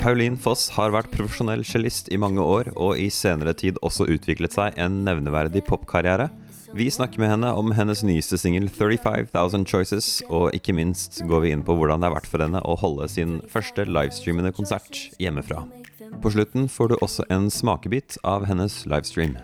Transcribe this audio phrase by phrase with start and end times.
[0.00, 4.54] Pauline Foss har vært profesjonell cellist i mange år, og i senere tid også utviklet
[4.56, 6.30] seg en nevneverdig popkarriere.
[6.72, 11.52] Vi snakker med henne om hennes nyeste singel 35,000 Choices, og ikke minst går vi
[11.54, 15.64] inn på hvordan det har vært for henne å holde sin første livestreamende konsert hjemmefra.
[16.22, 19.36] På slutten får du også en smakebit av hennes livestream.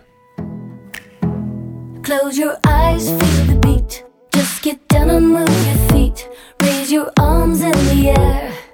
[2.07, 4.03] Close your eyes, feel the beat.
[4.33, 6.29] Just get down and move your feet.
[6.61, 8.66] Raise your arms in the air.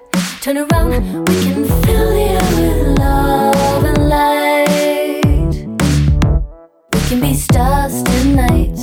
[0.44, 0.90] Turn around,
[1.26, 5.54] we can fill the air with love and light.
[6.92, 8.76] We can be stars tonight.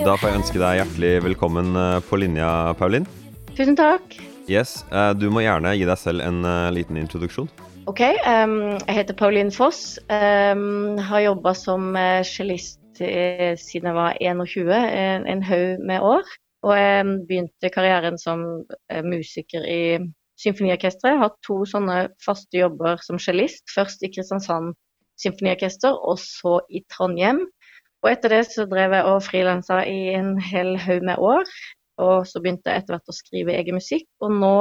[0.00, 3.04] Da får jeg ønske deg hjertelig velkommen eh, på linja, Pauline.
[3.52, 4.16] Tusen takk.
[4.48, 7.50] Yes, eh, Du må gjerne gi deg selv en eh, liten introduksjon.
[7.84, 9.98] Ok, um, jeg heter Pauline Foss.
[10.08, 11.92] Um, har jobba som
[12.24, 16.32] cellist siden jeg var 21, en, en haug med år.
[16.64, 18.44] Og jeg begynte karrieren som
[18.88, 19.82] eh, musiker i
[20.40, 21.20] symfoniorkesteret.
[21.20, 23.66] Har to sånne faste jobber som cellist.
[23.74, 24.72] Først i Kristiansand
[25.20, 27.44] symfoniorkester, og så i Trondheim.
[28.04, 31.52] Og etter det så drev jeg og frilansa i en hel haug med år.
[32.04, 34.08] Og så begynte jeg etter hvert å skrive egen musikk.
[34.24, 34.56] Og nå,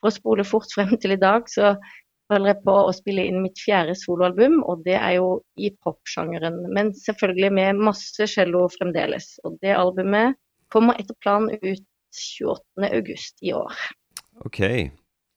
[0.00, 1.76] for å spole fort frem til i dag, så
[2.32, 5.28] holder jeg på å spille inn mitt fjerde soloalbum, og det er jo
[5.62, 6.58] i popsjangeren.
[6.74, 9.36] Men selvfølgelig med masse cello fremdeles.
[9.46, 10.34] Og det albumet
[10.72, 11.86] kommer etter planen ut
[12.16, 13.82] 28.8 i år.
[14.44, 14.62] Ok.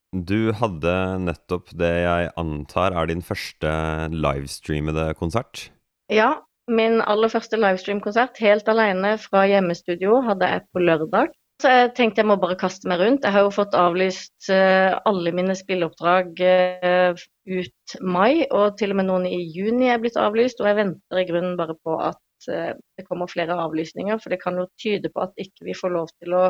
[0.10, 3.72] Du hadde nettopp det jeg antar er din første
[4.10, 5.68] livestreamede konsert.
[6.10, 11.36] Ja, min aller første livestream-konsert helt alene fra hjemmestudio hadde jeg på lørdag.
[11.60, 13.26] Så jeg tenkte jeg må bare kaste meg rundt.
[13.28, 19.00] Jeg har jo fått avlyst eh, alle mine spilleoppdrag eh, ut mai, og til og
[19.02, 20.62] med noen i juni er blitt avlyst.
[20.64, 24.42] Og jeg venter i grunnen bare på at eh, det kommer flere avlysninger, for det
[24.44, 26.46] kan jo tyde på at ikke vi får lov til å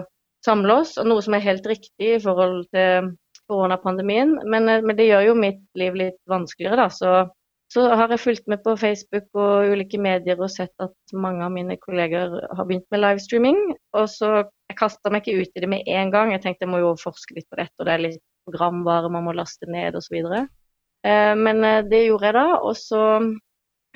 [0.45, 3.11] samle oss, og noe som er helt riktig i forhold til
[3.49, 4.37] koronapandemien.
[4.45, 6.89] Men, eh, men det gjør jo mitt liv litt vanskeligere, da.
[6.93, 7.29] Så
[7.69, 11.51] så har jeg fulgt med på Facebook og ulike medier og sett at mange av
[11.53, 13.59] mine kolleger har begynt med livestreaming.
[13.93, 16.31] Og så jeg kasta meg ikke ut i det med en gang.
[16.33, 19.27] Jeg tenkte jeg må jo forske litt på dette, og det er litt programvare man
[19.27, 20.17] må laste ned osv.
[20.25, 21.61] Eh, men
[21.91, 22.47] det gjorde jeg da.
[22.57, 23.03] Og så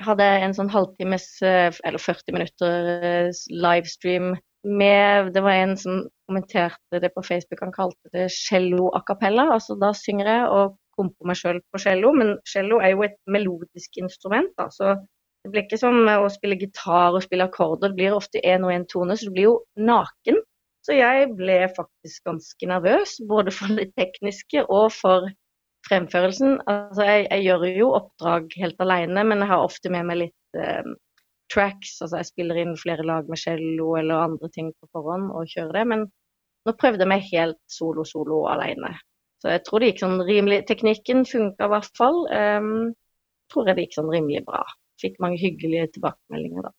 [0.02, 4.34] hadde en sånn halvtimes, eh, eller 40 minutter eh, livestream
[4.64, 9.50] med Det var en som kommenterte det på Facebook, han kalte det cello a cappella.
[9.52, 13.18] Altså da synger jeg og komper meg sjøl på cello, men cello er jo et
[13.28, 14.48] melodisk instrument.
[14.56, 14.94] Da, så
[15.44, 18.72] det blir ikke som å spille gitar og spille akkorder, det blir ofte én og
[18.72, 20.40] én tone, så du blir jo naken.
[20.84, 25.28] Så jeg ble faktisk ganske nervøs, både for det tekniske og for
[25.88, 26.58] fremførelsen.
[26.70, 30.60] Altså, jeg, jeg gjør jo oppdrag helt alene, men jeg har ofte med meg litt
[30.60, 30.92] eh,
[31.52, 31.96] tracks.
[32.02, 35.80] Altså jeg spiller inn flere lag med cello eller andre ting på forhånd og kjører
[35.80, 35.86] det.
[35.92, 36.06] Men
[36.64, 38.94] nå prøvde jeg meg helt solo-solo alene.
[39.42, 42.22] Så jeg tror det gikk sånn rimelig Teknikken funka i hvert fall.
[42.32, 42.94] Um,
[43.52, 44.62] tror jeg det gikk sånn rimelig bra.
[45.02, 46.72] Fikk mange hyggelige tilbakemeldinger, da.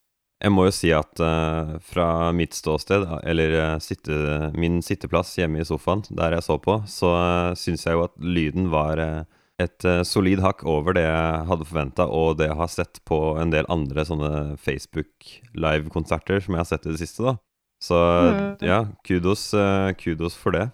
[0.44, 5.62] Jeg må jo si at uh, fra mitt ståsted, eller uh, sitte, min sitteplass hjemme
[5.63, 9.23] i sofaen, der jeg så på, så uh, syns jeg jo at lyden var uh,
[9.63, 13.53] et solid hakk over det jeg hadde forventa, og det jeg har sett på en
[13.53, 17.38] del andre sånne Facebook live-konserter som jeg har sett i det siste, da.
[17.79, 18.57] Så Mm.
[18.67, 19.53] ja, kudos,
[20.02, 20.66] kudos for det.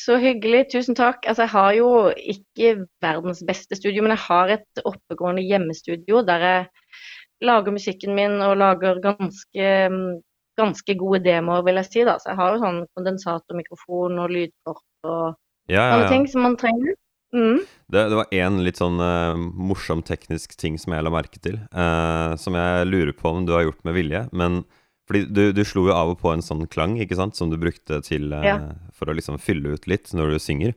[0.00, 1.26] Så hyggelig, tusen takk.
[1.28, 6.46] Altså, jeg har jo ikke verdens beste studio, men jeg har et oppegående hjemmestudio der
[6.46, 6.66] jeg
[7.44, 9.68] lager musikken min og lager ganske,
[10.60, 12.02] ganske gode demoer, vil jeg si.
[12.08, 12.16] da.
[12.20, 15.38] Så jeg har jo sånn kondensatormikrofon og lydkort og
[15.70, 16.10] Ja, ja, ja.
[16.10, 16.96] ting som man trenger.
[17.30, 17.60] Mm.
[17.86, 21.60] Det, det var én litt sånn uh, morsom teknisk ting som jeg la merke til,
[21.70, 24.24] uh, som jeg lurer på om du har gjort med vilje.
[24.34, 24.64] Men
[25.06, 27.58] fordi du, du slo jo av og på en sånn klang, ikke sant, som du
[27.60, 30.74] brukte til uh, for å liksom fylle ut litt når du synger.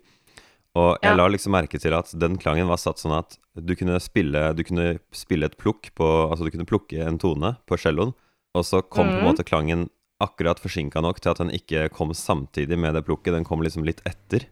[0.75, 1.15] Og jeg Ja.
[1.15, 4.63] la liksom merke til at den klangen var satt sånn at du kunne spille, du
[4.63, 8.13] kunne spille et plukk på Altså du kunne plukke en tone på celloen,
[8.55, 9.27] og så kom på en Mhm.
[9.27, 9.89] måte klangen
[10.19, 13.33] akkurat forsinka nok til at den ikke kom samtidig med det plukket.
[13.33, 14.47] Den kom liksom litt etter.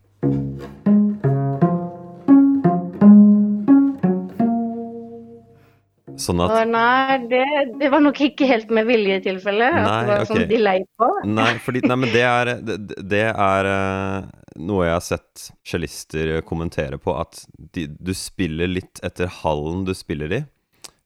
[6.21, 7.45] Sånn at Å, nei, det,
[7.79, 9.69] det var nok ikke helt med vilje i tilfelle.
[9.71, 10.29] At Nei, det var okay.
[10.35, 11.07] sånn delay på.
[11.31, 12.75] Nei, fordi, nei men det er, det,
[13.09, 14.27] det er eh,
[14.59, 17.43] noe jeg har sett cellister kommentere på, at
[17.75, 20.41] de, du spiller litt etter hallen du spiller i.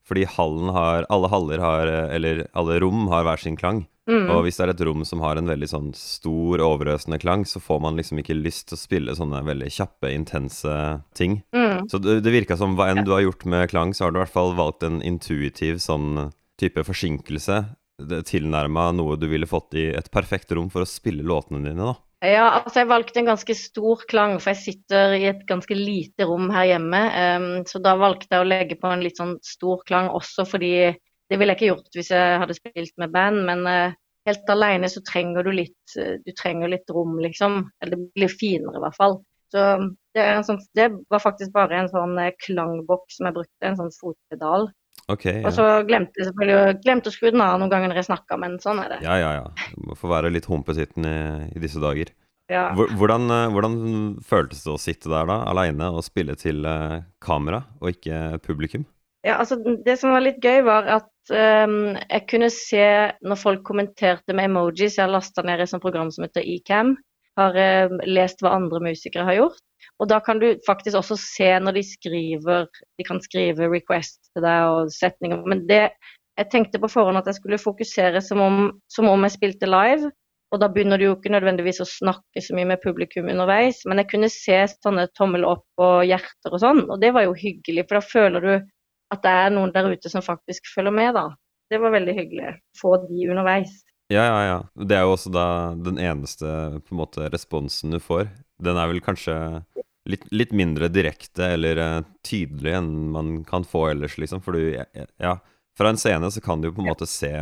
[0.06, 3.88] Fordi hallen har Alle haller har Eller alle rom har hver sin klang.
[4.06, 4.28] Mm.
[4.30, 7.58] Og hvis det er et rom som har en veldig sånn stor, overøsende klang, så
[7.58, 10.76] får man liksom ikke lyst til å spille sånne veldig kjappe, intense
[11.18, 11.40] ting.
[11.56, 11.88] Mm.
[11.90, 14.20] Så det, det virka som hva enn du har gjort med klang, så har du
[14.20, 16.30] i hvert fall valgt en intuitiv sånn
[16.62, 17.64] type forsinkelse.
[18.30, 21.98] Tilnærma noe du ville fått i et perfekt rom for å spille låtene dine, da.
[22.24, 26.26] Ja, altså jeg valgte en ganske stor klang, for jeg sitter i et ganske lite
[26.26, 27.02] rom her hjemme.
[27.12, 30.72] Um, så da valgte jeg å legge på en litt sånn stor klang også fordi
[30.96, 33.96] det ville jeg ikke gjort hvis jeg hadde spilt med band, men uh,
[34.30, 37.66] helt alene så trenger du litt, uh, du trenger litt rom, liksom.
[37.84, 39.20] Eller det blir finere i hvert fall.
[39.54, 39.68] Så
[40.16, 43.94] det, sånn, det var faktisk bare en sånn uh, klangboks som jeg brukte, en sånn
[44.00, 44.70] fotpedal.
[45.12, 45.48] Okay, ja.
[45.48, 48.38] Og så glemte jeg selvfølgelig glemte å skru den av noen ganger når jeg snakka,
[48.42, 49.02] men sånn er det.
[49.06, 49.72] Ja, ja, ja.
[49.76, 51.18] Du må få være litt humpetitten i,
[51.54, 52.10] i disse dager.
[52.50, 52.68] Ja.
[52.78, 53.78] Hvordan, eh, hvordan,
[54.26, 58.86] føltes det å sitte der da, aleine og spille til uh, kamera og ikke publikum?
[59.26, 62.86] Ja, altså Det som var litt gøy, var at um, jeg kunne se
[63.26, 65.00] når folk kommenterte med emojis.
[65.00, 66.94] Jeg har lasta ned et sånt program som heter Ecam.
[67.40, 69.64] Har uh, lest hva andre musikere har gjort.
[70.02, 72.68] Og da kan du faktisk også se når de skriver
[72.98, 75.44] De kan skrive request til deg og setninger.
[75.46, 75.90] Men det
[76.36, 78.56] Jeg tenkte på forhånd at jeg skulle fokusere som om,
[78.92, 80.12] som om jeg spilte live.
[80.52, 84.00] Og da begynner du jo ikke nødvendigvis å snakke så mye med publikum underveis, men
[84.00, 87.88] jeg kunne se sånne tommel opp og hjerter og sånn, og det var jo hyggelig,
[87.88, 88.54] for da føler du
[89.16, 91.26] at det er noen der ute som faktisk følger med, da.
[91.72, 92.54] Det var veldig hyggelig.
[92.78, 93.74] Få de underveis.
[94.08, 94.58] Ja, ja, ja.
[94.86, 95.48] Det er jo også da
[95.82, 96.46] den eneste
[96.86, 98.28] på en måte responsen du får.
[98.62, 99.36] Den er vel kanskje
[100.10, 104.44] litt, litt mindre direkte eller uh, tydelig enn man kan få ellers, liksom.
[104.46, 105.38] For du, ja,
[105.78, 107.34] fra en scene så kan du jo på en måte se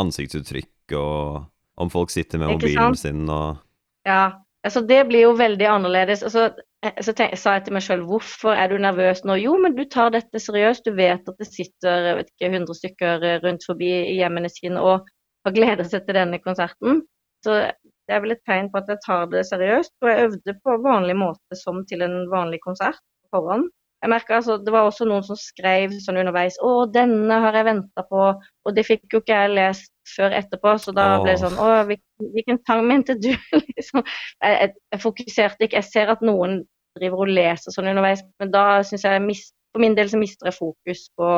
[0.00, 1.50] ansiktsuttrykk og
[1.82, 3.62] om folk sitter med mobilen sin og
[4.06, 4.40] Ja.
[4.64, 6.22] Altså, det blir jo veldig annerledes.
[6.24, 6.46] Altså,
[6.80, 9.36] eh, så tenk, sa jeg til meg sjøl hvorfor er du nervøs nå?
[9.36, 10.86] Jo, men du tar dette seriøst.
[10.86, 14.80] Du vet at det sitter jeg vet ikke, 100 stykker rundt forbi i hjemmene sine
[14.80, 15.10] og
[15.44, 17.02] har gleda seg til denne konserten.
[17.44, 17.60] Så
[18.08, 19.94] det er vel et tegn på at jeg tar det seriøst.
[20.02, 23.70] Og jeg øvde på vanlig måte som til en vanlig konsert på forhånd.
[24.04, 27.64] Jeg merket, altså, Det var også noen som skrev sånn underveis 'Å, denne har jeg
[27.64, 28.34] venta på',
[28.66, 31.68] og det fikk jo ikke jeg lest før etterpå, så da ble det sånn 'Å,
[31.88, 33.32] hvilken sang mente du?'
[33.76, 34.04] liksom.
[34.04, 35.80] jeg, jeg, jeg, fokuserte ikke.
[35.80, 36.60] Jeg ser at noen
[36.98, 39.40] driver og leser sånn underveis, men da syns jeg
[39.74, 41.28] For min del så mister jeg fokus på,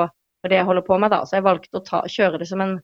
[0.43, 1.23] på, det jeg holder på med, da.
[1.25, 2.75] Så jeg valgte å ta, kjøre det som en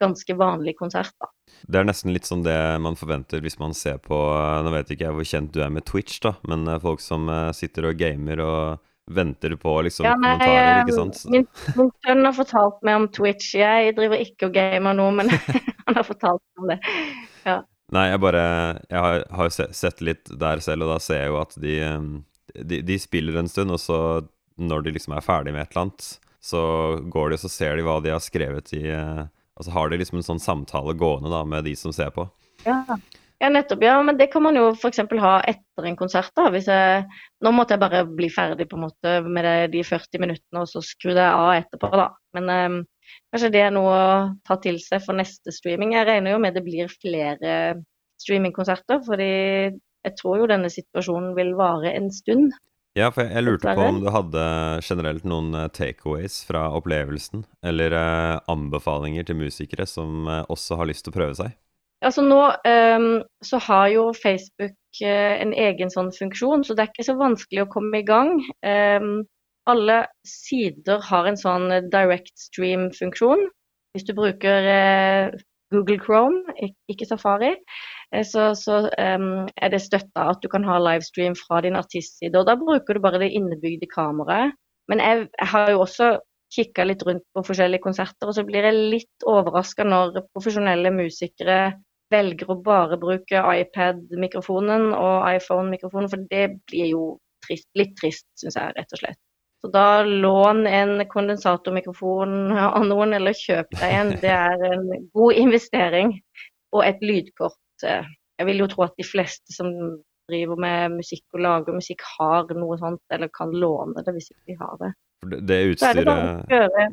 [0.00, 1.30] ganske vanlig konsert, da.
[1.68, 4.16] Det er nesten litt sånn det man forventer hvis man ser på
[4.64, 7.28] Nå vet ikke jeg hvor kjent du er med Twitch, da, men eh, folk som
[7.28, 11.22] eh, sitter og gamer og venter på liksom ja, nei, kommentarer, ikke sant?
[11.32, 13.56] Min, min sønn har fortalt meg om Twitch.
[13.58, 15.32] Jeg driver ikke og gamer nå, men
[15.86, 16.78] han har fortalt meg om det.
[17.48, 17.58] Ja.
[17.90, 18.42] Nei, jeg bare
[18.86, 21.76] Jeg har, har sett litt der selv, og da ser jeg jo at de,
[22.54, 23.98] de, de spiller en stund, og så
[24.60, 26.08] når de liksom er ferdig med et eller annet,
[26.40, 26.62] så
[27.12, 29.24] går de og så ser de hva de har skrevet i eh,
[29.60, 32.24] og så har de liksom en sånn samtale gående da med de som ser på.
[32.64, 32.78] Ja.
[33.42, 33.82] ja nettopp.
[33.84, 35.02] Ja, men det kan man jo f.eks.
[35.20, 36.32] ha etter en konsert.
[36.38, 36.46] da.
[36.54, 37.02] Hvis jeg,
[37.44, 40.70] nå måtte jeg bare bli ferdig på en måte med det, de 40 minuttene, og
[40.72, 42.08] så skrudde jeg av etterpå, da.
[42.38, 42.80] Men um,
[43.34, 44.08] kanskje det er noe å
[44.48, 45.92] ta til seg for neste streaming.
[45.98, 47.52] Jeg regner jo med det blir flere
[48.24, 49.30] streamingkonserter, fordi
[50.00, 52.56] jeg tror jo denne situasjonen vil vare en stund.
[52.98, 54.44] Ja, for jeg, jeg lurte på om du hadde
[54.82, 60.90] generelt noen eh, takeaways fra opplevelsen, eller eh, anbefalinger til musikere som eh, også har
[60.90, 61.54] lyst til å prøve seg?
[62.02, 63.10] Altså nå um,
[63.44, 67.66] så har jo Facebook uh, en egen sånn funksjon, så det er ikke så vanskelig
[67.66, 68.38] å komme i gang.
[68.64, 69.26] Um,
[69.68, 73.44] alle sider har en sånn direct stream-funksjon.
[73.92, 75.36] Hvis du bruker uh,
[75.70, 76.56] Google Chrome,
[76.88, 81.60] ikke Safari, Eh, så, så um, er det støtta at du kan ha livestream fra
[81.62, 82.34] din artistside.
[82.40, 84.56] Og da bruker du bare det innebygde kameraet.
[84.90, 86.08] Men jeg, jeg har jo også
[86.50, 91.60] kikka litt rundt på forskjellige konserter, og så blir jeg litt overraska når profesjonelle musikere
[92.10, 97.04] velger å bare bruke iPad-mikrofonen og iPhone-mikrofonen, for det blir jo
[97.46, 99.20] trist, litt trist, syns jeg, rett og slett.
[99.60, 104.12] Så da lån en kondensatormikrofon av noen, eller kjøp deg en.
[104.22, 106.14] Det er en god investering.
[106.72, 108.08] Og et lydkort Eh,
[108.40, 109.68] jeg vil jo tro at de fleste som
[110.30, 114.52] driver med musikk og lager musikk, har noe sånt, eller kan låne det hvis ikke
[114.52, 114.90] de har det.
[115.20, 116.08] Det, utstyret
[116.48, 116.86] det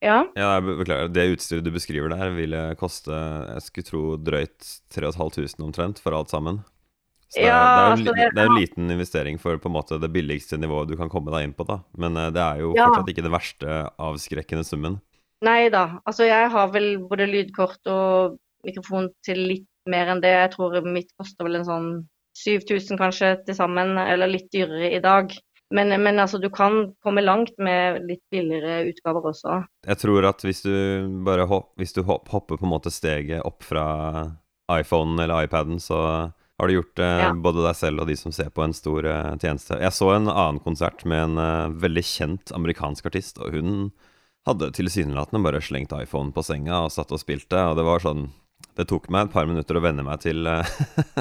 [0.00, 0.24] ja.
[0.34, 1.08] ja, beklager.
[1.12, 6.32] Det utstyret du beskriver der, ville koste jeg skulle tro drøyt 3500 omtrent for alt
[6.32, 6.62] sammen.
[7.30, 9.70] Så det, ja, er, det, er jo, altså, det, er en liten investering for på
[9.70, 11.78] en måte det billigste nivået du kan komme deg inn på, da.
[12.00, 12.88] Men eh, det er jo ja.
[12.88, 14.98] fortsatt ikke det verste avskrekkende summen.
[15.46, 16.00] Nei da.
[16.08, 20.32] Altså jeg har vel både lydkort og mikrofon til litt mer enn det.
[20.34, 21.92] Jeg tror mitt koster vel en sånn
[22.40, 25.32] 7000 kanskje til sammen, eller litt dyrere i dag.
[25.70, 29.60] Men, men, altså, du kan komme langt med litt billigere utgaver også.
[29.86, 30.74] Jeg tror at hvis du
[31.26, 33.86] bare hopp, hvis du hopper på en måte steget opp fra
[34.70, 36.00] iPhonen eller iPaden, så
[36.60, 37.30] har du gjort eh, ja.
[37.32, 39.78] både deg selv og de som ser på en stor eh, tjeneste.
[39.80, 43.88] Jeg så en annen konsert med en eh, veldig kjent amerikansk artist, og hun
[44.48, 48.26] hadde tilsynelatende bare slengt iPhone på senga og satt og spilte, og det var sånn
[48.80, 50.74] Det tok meg et par minutter å venne meg til eh,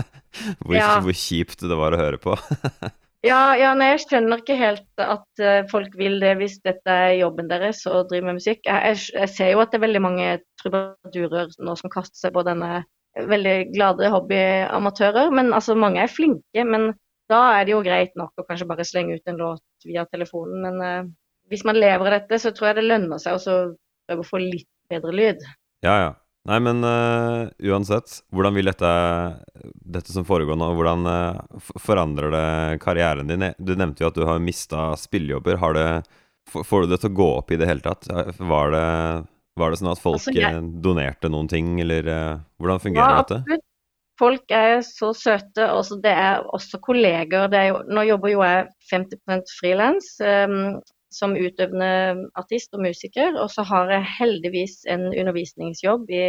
[0.64, 0.94] hvor, Ja.
[1.04, 2.38] hvor kjipt det var å høre på.
[3.20, 7.18] Ja, ja nei, jeg skjønner ikke helt at eh, folk vil det hvis dette er
[7.18, 8.62] jobben deres å drive med musikk.
[8.64, 10.28] Jeg, jeg, jeg ser jo at det er veldig mange
[10.62, 12.86] trubadurer nå som kaster seg på denne
[13.28, 15.34] veldig glade hobbyamatører.
[15.36, 16.64] Men altså, mange er flinke.
[16.64, 16.94] Men
[17.32, 20.64] da er det jo greit nok å kanskje bare slenge ut en låt via telefonen.
[20.64, 21.12] Men uh,
[21.52, 23.60] hvis man lever av dette, så tror jeg det lønner seg å
[24.08, 25.44] prøve å få litt bedre lyd.
[25.86, 26.10] Ja, ja.
[26.50, 28.90] Nei, men uh, uansett, hvordan vil dette,
[29.86, 33.46] dette som foregår nå, hvordan uh, forandrer det karrieren din?
[33.62, 35.60] Du nevnte jo at du har mista spillejobber.
[35.62, 35.88] Har det,
[36.50, 38.10] får du det til å gå opp i det hele tatt?
[38.40, 38.86] Var det,
[39.62, 43.18] var det sånn at folk Altså, jeg- eh, donerte noen ting, eller uh, hvordan fungerer
[43.20, 43.60] Ja, dette?
[44.20, 45.70] Folk er så søte.
[45.72, 47.46] Også, det er også kolleger.
[47.54, 50.58] Det er jo, nå jobber jo jeg 50 frilans um,
[51.14, 53.36] som utøvende artist og musiker.
[53.42, 56.26] Og så har jeg heldigvis en undervisningsjobb i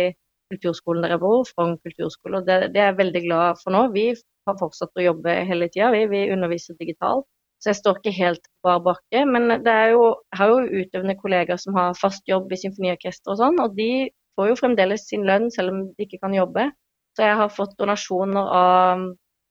[0.51, 2.41] kulturskolen der jeg bor, Frogn kulturskole.
[2.41, 3.85] Og det, det er jeg veldig glad for nå.
[3.95, 4.09] Vi
[4.49, 6.07] har fortsatt å jobbe hele tida, vi.
[6.11, 7.29] Vi underviser digitalt.
[7.61, 9.25] Så jeg står ikke helt bar bakke.
[9.29, 13.35] Men det er jo, jeg har jo utøvende kollegaer som har fast jobb i symfoniorkester
[13.35, 14.09] og sånn, og de
[14.39, 16.71] får jo fremdeles sin lønn selv om de ikke kan jobbe.
[17.19, 19.03] Så jeg har fått donasjoner av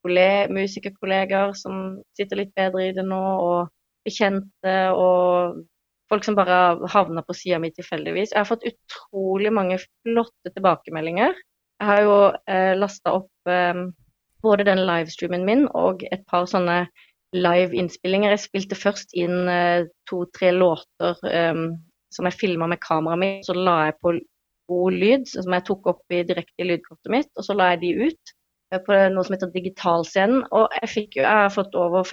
[0.06, 3.70] kolle- musikerkollegaer som sitter litt bedre i det nå, og
[4.08, 5.60] bekjente og
[6.10, 8.34] folk som bare havner på sida mi tilfeldigvis.
[8.34, 11.36] Jeg har fått utrolig mange flotte tilbakemeldinger.
[11.80, 12.16] Jeg har jo
[12.50, 13.84] eh, lasta opp eh,
[14.44, 16.88] både den livestreamen min og et par sånne
[17.36, 18.34] live-innspillinger.
[18.34, 21.64] Jeg spilte først inn eh, to-tre låter eh,
[22.10, 24.16] som jeg filma med kameraet mitt, så la jeg på
[24.70, 27.82] god lyd, som jeg tok opp i direkte i lydkortet mitt, og så la jeg
[27.84, 28.34] de ut
[28.74, 30.46] eh, på noe som heter Digitalscenen.
[30.50, 32.06] Og jeg, fikk jeg har fått over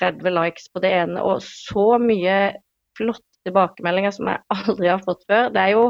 [0.00, 2.36] 530 likes på det ene, og så mye
[2.96, 5.50] flotte tilbakemeldinger som jeg aldri har fått før.
[5.54, 5.84] Det er jo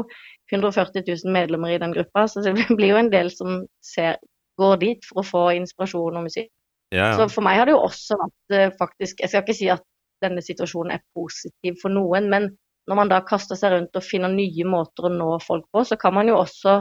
[0.53, 4.19] 140 000 medlemmer i den gruppa, så det blir jo en del som ser,
[4.61, 6.51] går dit for å få inspirasjon og musikk.
[6.95, 9.65] Ja, Så for meg har det jo også vært eh, faktisk Jeg skal ikke si
[9.67, 9.81] at
[10.23, 12.47] denne situasjonen er positiv for noen, men
[12.87, 15.97] når man da kaster seg rundt og finner nye måter å nå folk på, så
[15.99, 16.77] kan man jo også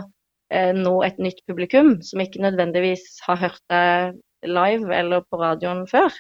[0.55, 4.17] eh, nå et nytt publikum som ikke nødvendigvis har hørt deg
[4.47, 6.15] live eller på radioen før.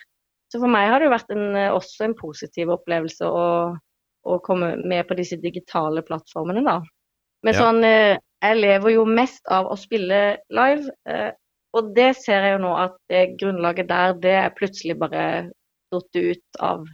[0.52, 3.46] Så for meg har det jo vært en, eh, også en positiv opplevelse å,
[4.26, 6.80] å komme med på disse digitale plattformene, da.
[7.44, 7.60] Men Ja.
[7.60, 10.90] sånn eh, Jeg lever jo mest av å spille live.
[11.08, 11.30] Eh,
[11.72, 15.22] og det ser jeg jo nå at det grunnlaget der, det er plutselig bare
[15.90, 16.84] datt ut av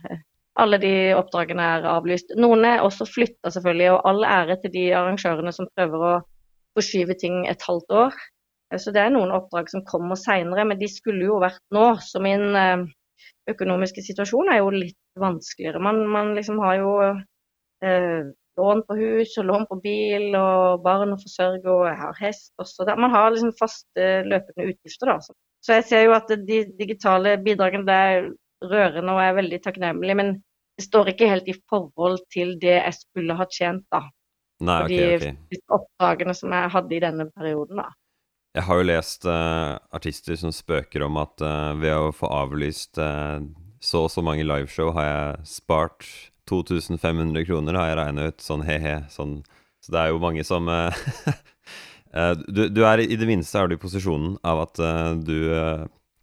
[0.63, 2.31] alle de oppdragene er avlyst.
[2.39, 6.15] Noen er også flytta, selvfølgelig, og all ære til de arrangørene som prøver å
[6.79, 8.15] forskyve ting et halvt år.
[8.79, 11.99] Så det er noen oppdrag som kommer seinere, men de skulle jo vært nå.
[12.01, 12.55] Så min
[13.51, 15.81] økonomiske situasjon er jo litt vanskeligere.
[15.83, 16.93] Man, man liksom har jo
[17.83, 18.31] eh,
[18.61, 22.53] lån på hus og lån på bil og barn å forsørge og jeg har hest
[22.63, 22.87] også.
[22.87, 23.01] Der.
[23.01, 25.19] Man har liksom faste løpende utgifter, da.
[25.21, 28.31] Så- jeg ser jo at de digitale bidragene det er
[28.67, 30.33] rørende og er veldig takknemlig, men
[30.79, 34.03] det står ikke helt i forhold til det jeg skulle ha tjent, da.
[34.63, 37.89] Nei, For ok, de oppdragene som jeg hadde i denne perioden, da.
[38.53, 43.01] Jeg har jo lest uh, artister som spøker om at uh, ved å få avlyst
[43.01, 43.41] uh,
[43.83, 46.05] så og så mange liveshow har jeg spart
[46.51, 48.45] 2500 kroner, har jeg regna ut.
[48.45, 48.99] Sånn he-he.
[49.11, 49.41] Sånn.
[49.83, 50.69] Så det er jo mange som
[52.55, 54.83] du, du er i det minste er du i posisjonen av at
[55.27, 55.39] du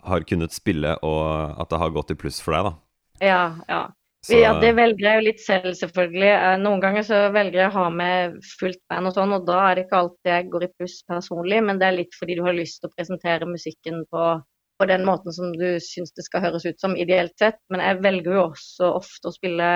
[0.08, 2.74] har kunnet spille, og at det har gått i pluss for deg, da.
[3.26, 3.82] Ja, ja.
[4.26, 6.30] Så, Ja, det velger jeg jo litt selv, selvfølgelig.
[6.36, 9.60] Eh, Noen ganger så velger jeg å ha med fullt band og sånn, og da
[9.70, 12.44] er det ikke alltid jeg går i pluss personlig, men det er litt fordi du
[12.44, 14.26] har lyst til å presentere musikken på,
[14.80, 17.62] på den måten som du syns det skal høres ut som, ideelt sett.
[17.72, 19.70] Men jeg velger jo også ofte å spille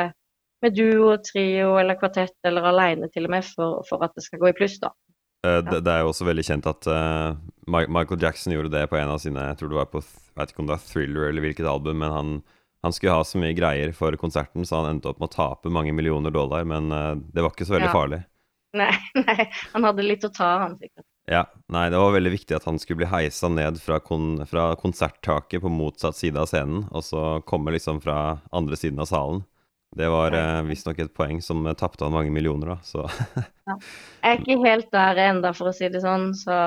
[0.63, 4.43] med duo, trio eller kvartett, eller aleine til og med, for, for at det skal
[4.43, 4.91] gå i pluss, da.
[5.47, 7.35] Eh, det, det er jo også veldig kjent at uh,
[7.67, 10.53] Michael Jackson gjorde det på en av sine Jeg tror det var på Jeg vet
[10.53, 12.29] ikke om det var Thriller eller hvilket album, men han,
[12.83, 15.71] han skulle ha så mye greier for konserten, så han endte opp med å tape
[15.71, 17.95] mange millioner dollar, men eh, det var ikke så veldig Ja.
[17.95, 18.21] farlig.
[18.73, 18.91] Nei,
[19.27, 21.05] nei, han hadde litt å ta, han sikkert.
[21.29, 24.73] Ja, Nei, det var veldig viktig at han skulle bli heisa ned fra, kon fra
[24.75, 29.43] konserttaket på motsatt side av scenen, og så komme liksom fra andre siden av salen.
[29.95, 33.05] Det var eh, visstnok et poeng som eh, tapte han mange millioner, da, så
[34.25, 36.57] Jeg er ikke helt der enda, for å si det sånn, så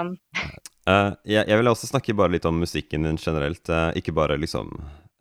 [0.88, 4.38] uh, jeg, jeg vil også snakke bare litt om musikken din generelt, uh, ikke bare
[4.40, 4.73] liksom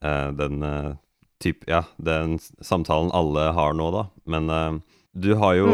[0.04, 0.94] den eh,
[1.42, 4.08] typ, ja, den samtalen alle har nå, da.
[4.25, 4.74] Men eh,
[5.14, 5.72] du har jo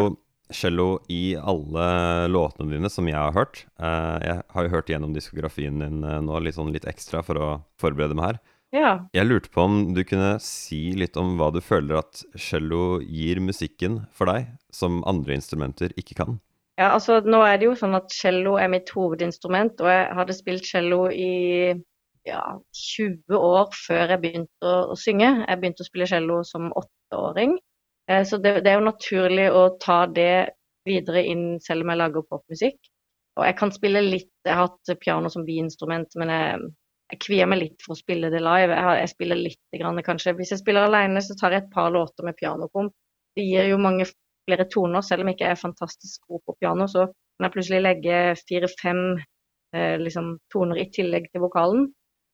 [0.52, 3.66] cello i alle låtene dine, som jeg har hørt.
[3.80, 7.40] Eh, jeg har jo hørt gjennom diskografien din eh, nå litt sånn litt ekstra for
[7.40, 7.52] å
[7.82, 8.42] forberede meg her.
[8.76, 8.92] ja.
[9.16, 13.42] Jeg lurte på om du kunne si litt om hva du føler at cello gir
[13.44, 16.40] musikken for deg, som andre instrumenter ikke kan?
[16.80, 20.36] Ja, altså nå er det jo sånn at cello er mitt hovedinstrument, og jeg hadde
[20.36, 21.76] spilt cello i
[22.28, 22.42] ja,
[22.98, 25.30] 20 år før jeg begynte å, å synge.
[25.48, 27.58] Jeg begynte å spille cello som åtteåring.
[28.10, 30.54] Eh, så det, det, er jo naturlig å ta det
[30.88, 32.80] videre inn selv om jeg lager popmusikk.
[33.40, 36.72] Og jeg kan spille litt, jeg har hatt piano som biinstrument, men jeg,
[37.14, 38.74] jeg kvier meg litt for å spille det live.
[38.74, 40.36] Jeg, har, jeg spiller litt, grann, kanskje.
[40.40, 42.94] Hvis jeg spiller alene, så tar jeg et par låter med pianokomp.
[43.38, 44.10] Det gir jo mange
[44.50, 47.82] flere toner, selv om jeg ikke er fantastisk god på piano, så kan jeg plutselig
[47.86, 49.02] legge fire-fem
[49.78, 51.88] eh, liksom, toner i tillegg til vokalen.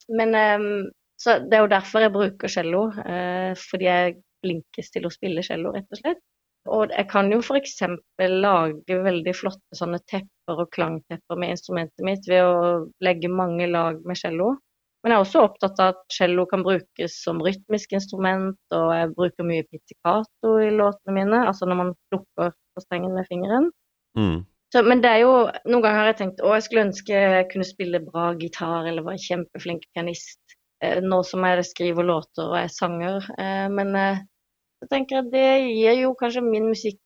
[0.08, 0.70] Men eh,
[1.18, 5.44] så Det er jo derfor jeg bruker cello, eh, fordi jeg er til å spille
[5.44, 6.22] cello, rett og slett.
[6.68, 7.80] Og jeg kan jo f.eks.
[8.20, 12.58] lage veldig flotte sånne tepper og klangtepper med instrumentet mitt ved å
[13.04, 14.54] legge mange lag med cello.
[15.02, 19.12] Men jeg er også opptatt av at cello kan brukes som rytmisk instrument, og jeg
[19.16, 23.70] bruker mye pizzicato i låtene mine, altså når man plukker på strengen med fingeren.
[24.20, 24.42] Mm.
[24.74, 25.34] Så, men det er jo
[25.70, 29.06] Noen ganger har jeg tenkt å, jeg skulle ønske jeg kunne spille bra gitar eller
[29.06, 33.30] være kjempeflink pianist eh, nå som jeg skriver låter og er sanger.
[33.40, 34.24] Eh, men eh,
[34.84, 37.00] jeg tenker at det gir jo kanskje min musikk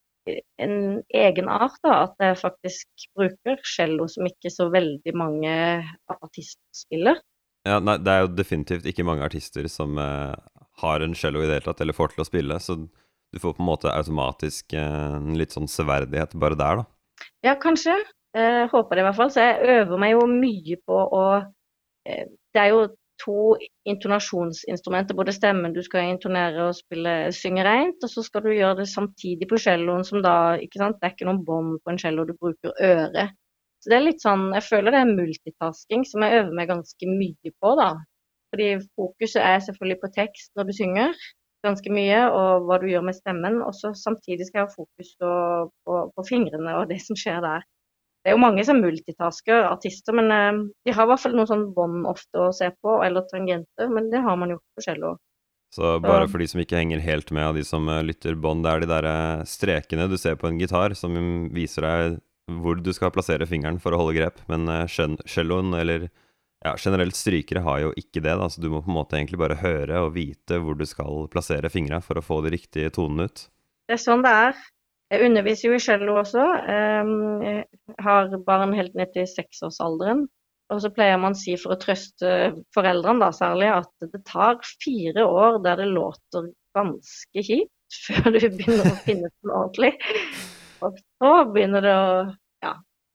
[0.62, 2.06] en egen art, da.
[2.06, 5.52] At jeg faktisk bruker cello som ikke så veldig mange
[6.12, 7.22] artister spiller.
[7.66, 10.34] Ja, nei, det er jo definitivt ikke mange artister som eh,
[10.82, 13.54] har en cello i det hele tatt, eller får til å spille, så du får
[13.56, 16.88] på en måte automatisk eh, en litt sånn severdighet bare der, da.
[17.44, 17.94] Ja, kanskje.
[18.36, 19.30] Eh, håper det i hvert fall.
[19.30, 21.24] Så jeg øver meg jo mye på å
[22.06, 22.86] eh, Det er jo
[23.22, 23.54] to
[23.86, 28.80] intonasjonsinstrumenter, både stemmen du skal intonere og spille, synge rent, og så skal du gjøre
[28.80, 32.00] det samtidig på celloen, som da ikke sant, Det er ikke noen bånd på en
[32.02, 33.36] cello, du bruker øret.
[33.82, 37.12] Så det er litt sånn Jeg føler det er multitasking som jeg øver meg ganske
[37.12, 37.92] mye på, da.
[38.52, 41.14] Fordi fokuset er selvfølgelig på tekst når du synger,
[41.64, 43.60] ganske mye, og hva du gjør med stemmen.
[43.64, 45.32] Og samtidig skal jeg ha fokus på,
[45.86, 47.66] på, på fingrene og det som skjer der.
[48.22, 51.48] Det er jo mange som multitasker, artister, men uh, de har i hvert fall noen
[51.50, 55.16] sånn bånd ofte å se på, eller tangenter, men det har man gjort på cello.
[55.74, 58.62] Så bare for de som ikke henger helt med av de som uh, lytter bånd,
[58.62, 61.18] det er de der uh, strekene du ser på en gitar som
[61.50, 62.20] viser deg
[62.62, 66.08] hvor du skal plassere fingeren for å holde grep, men celloen, eller
[66.62, 69.40] ja, generelt strykere har jo ikke det, da, så du må på en måte egentlig
[69.40, 73.26] bare høre og vite hvor du skal plassere fingra for å få de riktige tonene
[73.28, 73.46] ut.
[73.88, 74.60] Det er sånn det er.
[75.12, 76.44] Jeg underviser jo i cello også.
[76.64, 77.64] Jeg
[78.06, 80.24] har barn helt ned til seksårsalderen.
[80.72, 82.30] Og så pleier man å si for å trøste
[82.72, 88.46] foreldrene da særlig, at det tar fire år der det låter ganske kjipt før du
[88.54, 89.92] begynner å finne den ordentlig.
[90.82, 92.06] Og så begynner det å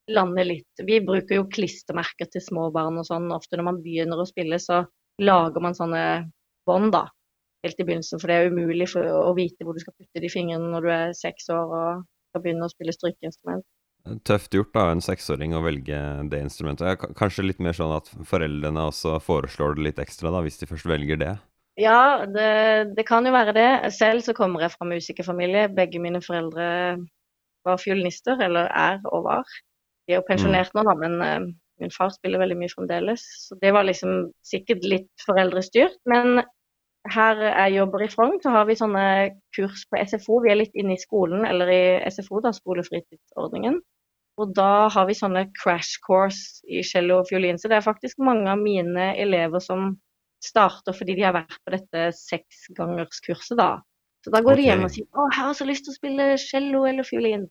[0.08, 0.82] lande litt.
[0.86, 3.30] Vi bruker jo klistremerker til små barn og sånn.
[3.34, 4.82] Ofte når man begynner å spille, så
[5.20, 6.02] lager man sånne
[6.68, 7.06] bånd, da
[7.66, 10.70] helt i begynnelsen, for det er umulig å vite hvor du skal putte de fingrene
[10.72, 13.66] når du er seks år og skal begynne å spille strykeinstrument.
[14.24, 15.98] Tøft gjort av en seksåring å velge
[16.32, 17.02] det instrumentet.
[17.18, 20.88] Kanskje litt mer sånn at foreldrene også foreslår det litt ekstra, da, hvis de først
[20.88, 21.34] velger det?
[21.78, 23.68] Ja, det, det kan jo være det.
[23.94, 25.68] Selv så kommer jeg fra musikerfamilie.
[25.76, 26.68] Begge mine foreldre
[27.66, 29.58] var fiolinister, eller er og var.
[30.08, 30.78] De er jo pensjonert mm.
[30.78, 31.48] nå, da, men uh,
[31.82, 33.24] min far spiller veldig mye fremdeles.
[33.46, 35.98] Så det var liksom sikkert litt foreldrestyrt.
[36.10, 36.40] Men
[37.12, 39.04] her jeg jobber i Frogn, så har vi sånne
[39.56, 40.40] kurs på SFO.
[40.44, 43.78] Vi er litt inne i skolen, eller i SFO, da, skolefritidsordningen.
[44.38, 47.58] Og da har vi sånne crash course i cello og fiolin.
[47.58, 49.96] Så det er faktisk mange av mine elever som
[50.44, 53.80] starter fordi de har vært på dette seksgangerskurset, da.
[54.22, 54.62] Så da går okay.
[54.62, 57.48] de hjem og sier 'Å, jeg har så lyst til å spille cello eller fiolin'.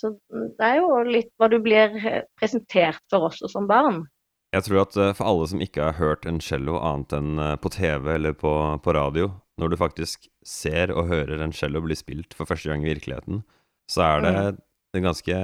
[0.00, 1.92] Så det er jo litt hva du blir
[2.40, 4.06] presentert for også som barn.
[4.50, 7.56] Jeg tror at eh, for alle som ikke har hørt en cello annet enn eh,
[7.62, 9.30] på TV eller på, på, radio,
[9.62, 13.44] når du faktisk ser og hører en cello bli spilt for første gang i virkeligheten,
[13.90, 14.58] så er det mm.
[14.98, 15.36] en ganske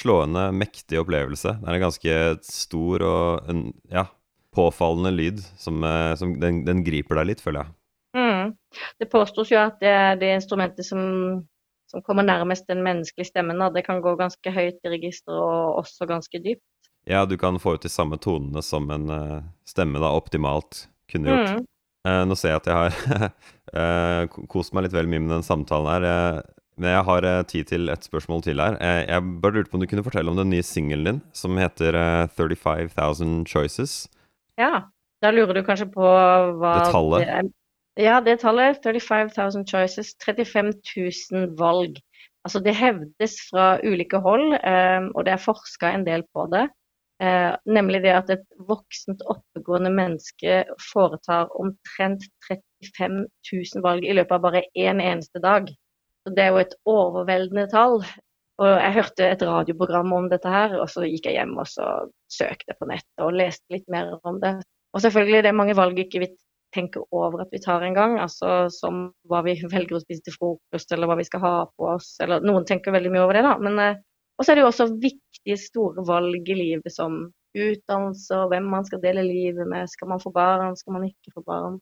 [0.00, 1.58] slående, mektig opplevelse.
[1.60, 2.16] Det er en ganske
[2.48, 4.06] stor og en, ja,
[4.56, 7.74] påfallende lyd som, eh, som den, den, griper deg litt, føler jeg.
[8.16, 8.56] Mm.
[9.00, 11.02] Det påstås jo at det er det instrumentet som,
[11.88, 13.62] som kommer nærmest den menneskelige stemmen.
[13.74, 16.66] Det kan gå ganske høyt i registeret og også ganske dypt.
[17.08, 21.32] Ja, du kan få ut de samme tonene som en uh, stemme da optimalt kunne
[21.32, 21.56] gjort.
[21.56, 21.66] Mm.
[22.08, 23.30] Uh, nå ser jeg at jeg har
[24.28, 26.44] uh, kost meg litt vel mye med den samtalen her.
[26.76, 28.76] men jeg har tid til et spørsmål til her.
[29.08, 31.96] jeg bare lurte på om du kunne fortelle om den nye singelen din, som heter
[32.36, 34.06] 35,000 Choices.
[34.58, 34.84] Ja,
[35.22, 37.24] da lurer du kanskje på hva Det?
[37.24, 37.48] Det er.
[37.98, 38.82] Ja, det tallet.
[38.84, 40.14] 35,000 choices.
[40.24, 40.72] 35
[41.32, 41.98] 000 valg.
[42.46, 46.68] Altså, det hevdes fra ulike hold, og det er forska en del på det,
[47.22, 50.60] Eh, nemlig det at et voksent, oppegående menneske
[50.92, 55.66] foretar omtrent 35 000 valg i løpet av bare én eneste dag.
[56.22, 58.04] Så det er jo et overveldende tall.
[58.58, 61.88] Og jeg hørte et radioprogram om dette her, og så gikk jeg hjem og så
[62.30, 64.56] søkte på nettet og leste litt mer om det.
[64.94, 66.30] Og selvfølgelig, det er mange valg ikke vi
[66.74, 70.36] tenker over at vi tar en gang, altså som hva vi velger å spise til
[70.36, 73.46] frokost, eller hva vi skal ha på oss, eller noen tenker veldig mye over det,
[73.46, 73.56] da.
[73.62, 73.98] Men eh,
[74.38, 77.18] og så er det jo også viktige, store valg i livet som
[77.58, 79.88] utdannelse, hvem man skal dele livet med.
[79.90, 81.78] Skal man få barn, skal man ikke få barn?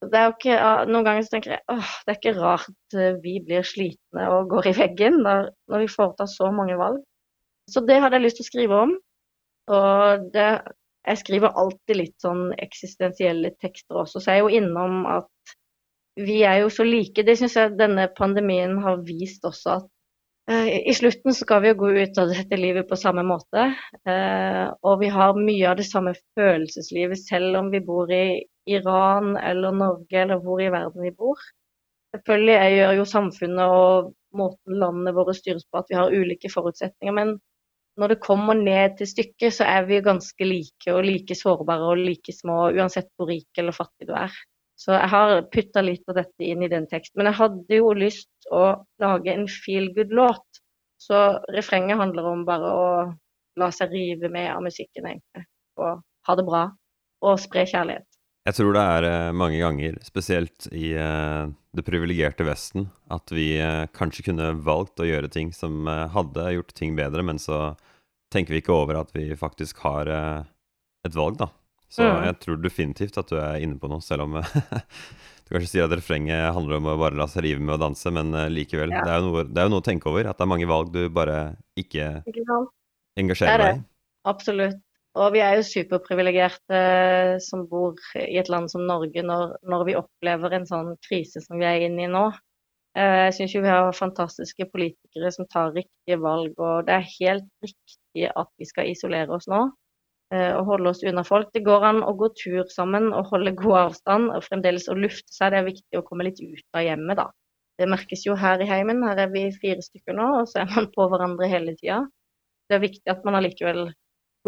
[0.00, 0.56] Det er jo ikke,
[0.88, 4.52] noen ganger så tenker jeg åh, det er ikke rart eh, vi blir slitne og
[4.52, 7.00] går i veggen når, når vi foretar så mange valg.
[7.68, 8.94] Så det hadde jeg lyst til å skrive om.
[9.74, 10.46] Og det,
[11.08, 15.54] jeg skriver alltid litt sånn eksistensielle tekster også, så jeg er jo innom at
[16.18, 17.22] vi er jo så like.
[17.24, 19.86] Det syns jeg denne pandemien har vist også at
[20.50, 23.68] uh, i slutten skal vi jo gå ut av dette livet på samme måte.
[24.08, 29.36] Uh, og vi har mye av det samme følelseslivet selv om vi bor i Iran
[29.38, 31.38] eller Norge eller hvor i verden vi bor.
[32.16, 37.14] Selvfølgelig gjør jo samfunnet og måten landene våre styres på at vi har ulike forutsetninger,
[37.14, 37.36] men
[37.98, 42.00] når det kommer ned til stykket, så er vi ganske like og like sårbare og
[42.00, 44.34] like små uansett hvor rik eller fattig du er.
[44.78, 47.18] Så jeg har putta litt av dette inn i den teksten.
[47.18, 48.62] Men jeg hadde jo lyst å
[49.02, 50.60] lage en feel good-låt.
[51.02, 51.18] Så
[51.54, 52.86] refrenget handler om bare å
[53.58, 55.48] la seg rive med av musikken, egentlig.
[55.82, 56.62] Og ha det bra.
[57.26, 58.07] Og spre kjærlighet.
[58.48, 63.58] Jeg tror det er uh, mange ganger, spesielt i uh, det privilegerte Vesten, at vi
[63.60, 67.74] uh, kanskje kunne valgt å gjøre ting som hadde gjort ting bedre, men så
[68.32, 71.50] tenker vi ikke over at vi faktisk har et valg, da.
[71.88, 72.24] Så mm.
[72.26, 74.36] jeg tror definitivt at du er inne på noe, selv om
[75.44, 78.12] du kanskje sier at refrenget handler om å bare la seg rive med å danse,
[78.12, 78.92] men likevel.
[78.92, 79.04] Ja.
[79.04, 80.92] Det, er noe, det, er jo noe, å tenke over, at det er mange valg
[80.92, 81.38] du bare
[81.80, 82.60] ikke, ikke
[83.20, 83.88] engasjerer deg i.
[84.28, 84.84] Absolutt.
[85.16, 89.84] Og vi er jo superprivilegerte eh, som bor i et land som Norge når, når,
[89.88, 92.26] vi opplever en sånn krise som vi er inne i nå.
[92.98, 97.12] Eh, jeg syns jo vi har fantastiske politikere som tar riktige valg, og det er
[97.16, 99.64] helt riktig at vi skal isolere oss nå
[100.34, 101.50] eh, og holde oss unna folk.
[101.56, 105.32] Det går an å gå tur sammen og holde god avstand og fremdeles å lufte
[105.34, 105.54] seg.
[105.54, 107.30] Det er viktig å komme litt ut av hjemmet, da.
[107.78, 109.04] Det merkes jo her i heimen.
[109.06, 112.02] Her er vi fire stykker nå, og så er man på hverandre hele tida.
[112.68, 113.86] Det er viktig at man allikevel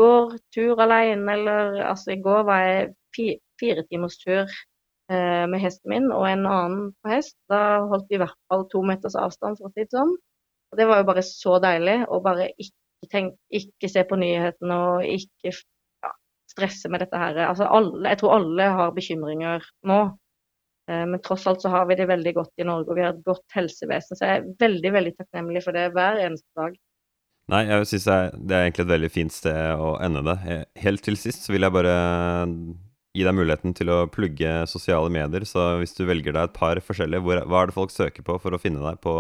[0.01, 3.29] går tur alene, eller altså i går var jeg fi,
[3.61, 7.37] fire timers tur eh, med hesten min og en annen på hest.
[7.53, 10.17] Da holdt vi i hvert fall to meters avstand, for å si det sånn.
[10.71, 14.81] Og det var jo bare så deilig å bare ikke, tenk, ikke se på nyhetene
[14.87, 16.13] og ikke ja,
[16.53, 17.41] stresse med dette her.
[17.49, 20.03] Altså alle, jeg tror alle har bekymringer nå.
[20.91, 23.17] Eh, men tross alt så har vi det veldig godt i Norge, og vi har
[23.17, 24.19] et godt helsevesen.
[24.19, 26.79] Så jeg er veldig, veldig takknemlig for det hver eneste dag.
[27.51, 30.61] Nei, jeg syns det er egentlig et veldig fint sted å ende det.
[30.85, 31.95] Helt til sist så vil jeg bare
[33.17, 35.47] gi deg muligheten til å plugge sosiale medier.
[35.49, 38.39] Så hvis du velger deg et par forskjellige, hvor, hva er det folk søker på
[38.43, 39.15] for å finne deg på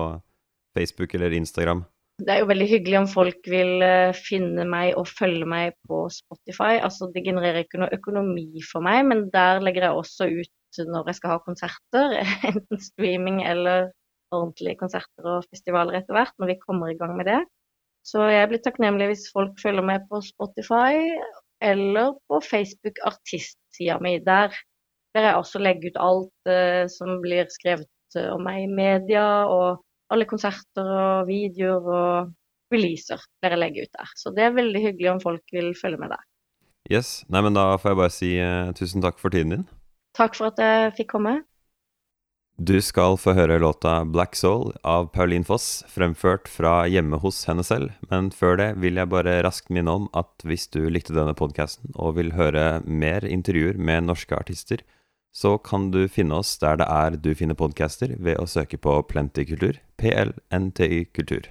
[0.79, 1.83] Facebook eller Instagram?
[2.21, 6.03] Det er jo veldig hyggelig om folk vil eh, finne meg og følge meg på
[6.13, 6.77] Spotify.
[6.85, 11.09] Altså, det genererer ikke noe økonomi for meg, men der legger jeg også ut når
[11.11, 12.19] jeg skal ha konserter.
[12.51, 13.89] Enten streaming eller
[14.31, 17.41] ordentlige konserter og festivaler etter hvert, når vi kommer i gang med det.
[18.07, 20.97] Så jeg blir takknemlig hvis folk følger med på Spotify
[21.61, 24.17] eller på Facebook artistsida mi.
[24.25, 24.55] Der
[25.15, 29.25] der jeg også legger ut alt eh, som blir skrevet uh, om meg i media,
[29.51, 34.13] og alle konserter og videoer og releaser der jeg legger ut der.
[34.17, 36.25] Så det er veldig hyggelig om folk vil følge med der.
[36.91, 37.25] Yes.
[37.31, 39.69] Nei, men da får jeg bare si eh, tusen takk for tiden din.
[40.19, 41.41] Takk for at jeg fikk komme.
[42.61, 47.65] Du skal få høre låta 'Black Soul' av Pauline Foss, fremført fra hjemme hos henne
[47.65, 47.95] selv.
[48.11, 51.97] Men før det vil jeg bare raskt minne om at hvis du likte denne podkasten
[51.97, 54.85] og vil høre mer intervjuer med norske artister,
[55.33, 59.01] så kan du finne oss der det er du finner podcaster, ved å søke på
[59.09, 59.81] Plenty Kultur.
[59.97, 61.49] PLNTY Kultur.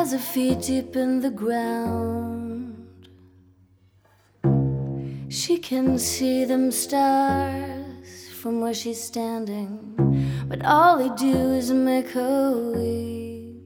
[0.00, 3.06] Has her feet deep in the ground.
[5.28, 9.74] She can see them stars from where she's standing,
[10.48, 13.60] but all they do is make her weep.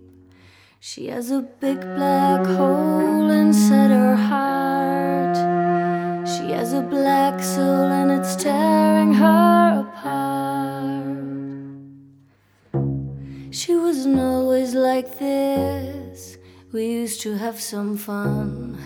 [0.80, 5.36] She has a big black hole inside her heart.
[6.26, 11.14] She has a black soul and it's tearing her apart.
[13.54, 15.93] She wasn't always like this.
[16.74, 18.76] We used to have some fun.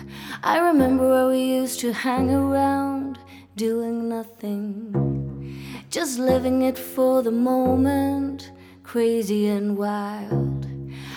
[0.43, 3.17] I remember where we used to hang around,
[3.55, 8.51] doing nothing, just living it for the moment,
[8.83, 10.67] crazy and wild.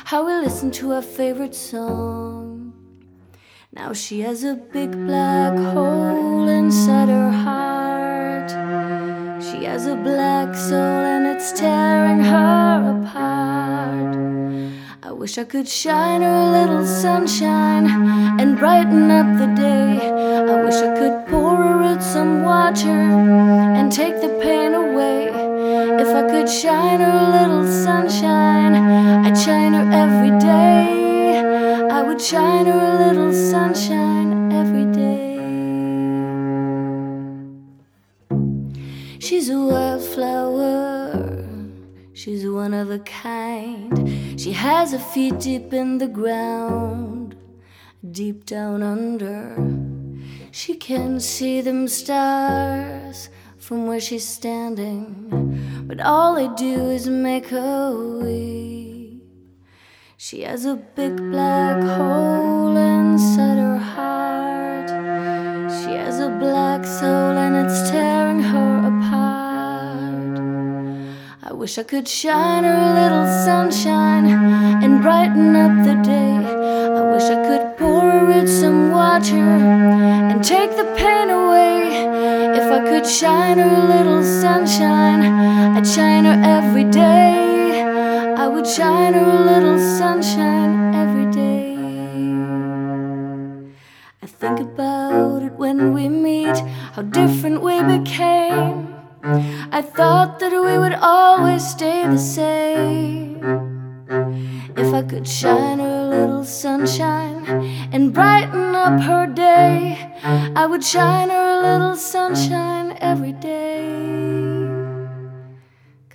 [0.07, 2.73] How we listened to our favorite song.
[3.75, 8.51] Now she has a big black hole inside her heart.
[9.43, 13.52] She has a black soul and it's tearing her apart.
[15.23, 17.87] I wish I could shine her a little sunshine
[18.41, 20.01] and brighten up the day.
[20.53, 22.89] I wish I could pour her out some water
[23.79, 25.29] and take the pain away.
[26.03, 28.75] If I could shine her a little sunshine,
[29.25, 31.39] I'd shine her every day.
[31.89, 34.12] I would shine her a little sunshine
[42.63, 44.41] one of a kind.
[44.41, 47.35] She has her feet deep in the ground,
[48.13, 49.41] deep down under.
[50.53, 55.09] She can see them stars from where she's standing,
[55.89, 59.25] but all they do is make her weep.
[60.17, 64.89] She has a big black hole inside her heart.
[65.79, 68.12] She has a black soul and it's tearing
[71.53, 74.25] I wish I could shine her a little sunshine
[74.83, 76.37] and brighten up the day.
[76.99, 79.37] I wish I could pour her out some water
[80.31, 82.07] and take the pain away.
[82.57, 85.25] If I could shine her a little sunshine,
[85.77, 87.83] I'd shine her every day.
[88.39, 91.77] I would shine her a little sunshine every day.
[94.23, 96.57] I think about it when we meet,
[96.95, 98.92] how different we became.
[99.25, 103.41] I thought that we would always stay the same.
[104.77, 107.47] If I could shine her a little sunshine
[107.93, 110.13] and brighten up her day,
[110.57, 114.29] I would shine her a little sunshine every day.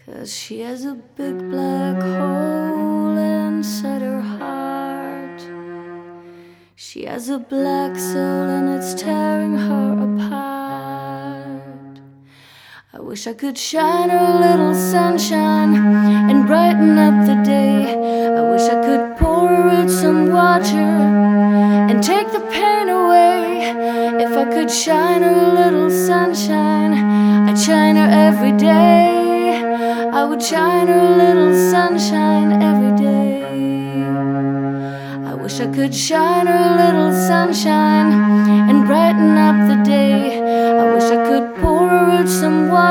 [0.05, 5.41] Cause she has a big black hole inside her heart.
[6.75, 10.56] She has a black soul and it's tearing her apart.
[12.97, 15.75] I wish I could shine her a little sunshine
[16.31, 17.93] and brighten up the day.
[17.93, 20.89] I wish I could pour her out some water
[21.89, 23.69] and take the pain away.
[24.25, 26.95] If I could shine her a little sunshine,
[27.47, 29.61] I'd shine her every day.
[30.11, 33.43] I would shine her a little sunshine every day.
[35.29, 38.11] I wish I could shine her a little sunshine
[38.69, 39.76] and brighten up the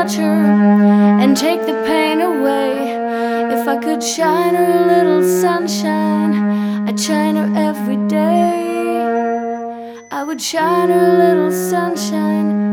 [0.04, 2.92] and take the pain away.
[3.50, 8.44] If I could shine her a little sunshine, I'd shine her every day.
[10.10, 12.65] I would shine her a little sunshine.